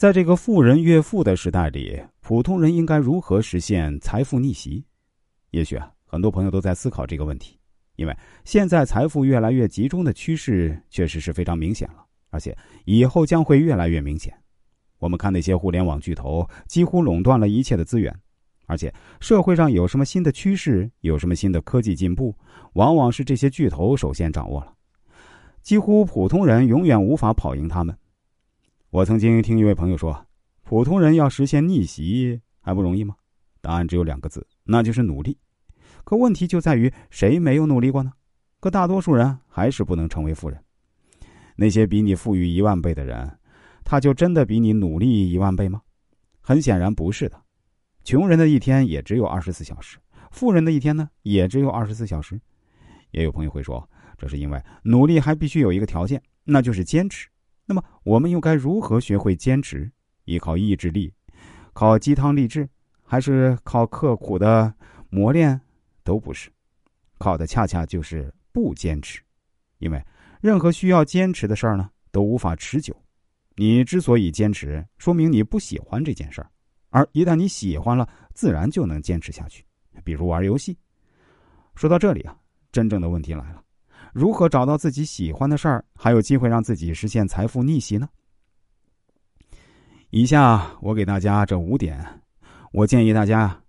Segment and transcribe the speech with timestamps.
[0.00, 4.82] 在这个富人越富的时代里，普通人应该如何实现财富逆袭？
[5.50, 7.58] 也许啊，很多朋友都在思考这个问题，
[7.96, 8.16] 因为
[8.46, 14.34] 现在财富越来越集中的趋势确实是非常明显了，而且以后将会越来越明显。
[15.00, 18.10] 我们看那些互联网巨头几乎垄断了一切的资源，
[18.64, 18.90] 而且
[19.20, 22.34] 社会上有什么新的趋势，有什么新的科技进步，
[22.72, 24.72] 往往是这些巨头首先掌握了，
[25.60, 27.94] 几乎普通人永远无法跑赢他们。
[28.90, 30.26] 我曾经听一位朋友说，
[30.64, 33.14] 普通人要实现逆袭还不容易吗？
[33.60, 35.38] 答案只有两个字，那就是努力。
[36.02, 38.10] 可问题就在于谁没有努力过呢？
[38.58, 40.60] 可大多数人还是不能成为富人。
[41.54, 43.38] 那些比你富裕一万倍的人，
[43.84, 45.80] 他就真的比你努力一万倍吗？
[46.40, 47.40] 很显然不是的。
[48.02, 49.98] 穷人的一天也只有二十四小时，
[50.32, 52.40] 富人的一天呢也只有二十四小时。
[53.12, 57.28] 也有朋友会说，这是因为努力还必须有一个条件，那就是坚持。
[57.70, 59.88] 那么，我们又该如何学会坚持？
[60.24, 61.14] 依靠意志力，
[61.72, 62.68] 靠鸡汤励志，
[63.04, 64.74] 还是靠刻苦的
[65.08, 65.60] 磨练？
[66.02, 66.50] 都不是，
[67.16, 69.22] 靠的恰恰就是不坚持。
[69.78, 70.04] 因为
[70.40, 72.92] 任何需要坚持的事儿呢，都无法持久。
[73.54, 76.50] 你之所以坚持，说明你不喜欢这件事儿，
[76.88, 79.64] 而一旦你喜欢了，自然就能坚持下去。
[80.02, 80.76] 比如玩游戏。
[81.76, 82.36] 说到这里啊，
[82.72, 83.62] 真正的问题来了。
[84.12, 88.08] 如何找到自己喜欢的事儿，还有机会让自己实现财富逆袭呢？
[90.10, 92.04] 以下我给大家这五点，
[92.72, 93.62] 我建议大家，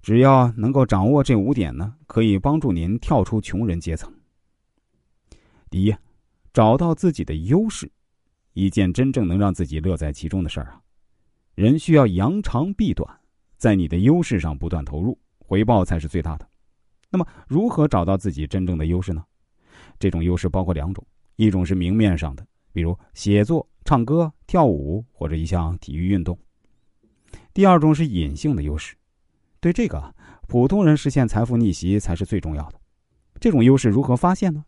[0.00, 4.10] 只要能够掌握这五点呢，可以帮助您跳出穷人阶层。
[5.68, 5.94] 第一，
[6.52, 7.90] 找到自己的优势，
[8.54, 10.80] 一件真正能让自己乐在其中的事儿啊。
[11.54, 13.06] 人需要扬长避短，
[13.58, 16.48] 在你的优势上不断投入，回报才是最大的。
[17.10, 19.22] 那么，如何找到自己真正的优势呢？
[20.02, 26.34] 这种优势包括两种，一种是明面上的，比如写作、唱歌、跳舞或者一项体育运动；
[27.54, 28.96] 第二种是隐性的优势。
[29.60, 30.12] 对这个，
[30.48, 32.80] 普通人实现财富逆袭才是最重要的。
[33.38, 34.64] 这种优势如何发现呢？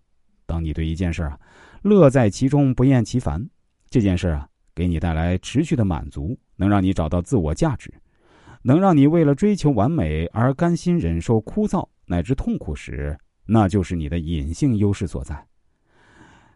[0.47, 1.37] 当你对一件事啊，
[1.83, 3.45] 乐在其中不厌其烦，
[3.91, 7.93] 这件事啊给你带来持续的满足，能让你找到自我价值，
[8.63, 13.19] 能让你为了追求完美而甘心忍受枯燥乃至痛苦时。
[13.47, 15.47] 那就是你的隐性优势所在。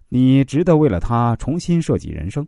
[0.09, 2.47] 你值得为了它重新设计人生。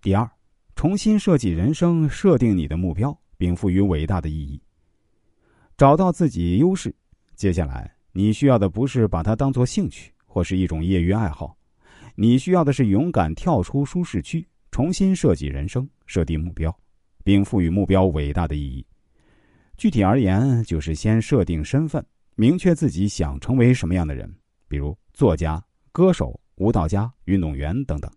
[0.00, 0.30] 第二，
[0.74, 4.60] 重新设计人生，设定你的目标，并赋予伟大的意义。
[5.76, 6.94] 找到自己优势，
[7.34, 11.56] 接下来你需要的不是把它当做兴趣或是一种业余爱好，
[12.14, 16.74] 你需要的是勇敢跳出舒适区，重新设计人生，设定目标，
[17.22, 18.86] 并赋予目标伟大的意义。
[19.76, 22.04] 具体而言，就是先设定身份。
[22.40, 24.32] 明确自己想成为什么样的人，
[24.68, 25.60] 比如作家、
[25.90, 28.08] 歌手、舞蹈家、运动员等等。